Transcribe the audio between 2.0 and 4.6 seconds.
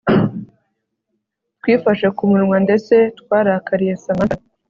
ku munwa ndetse twarakariye Samantha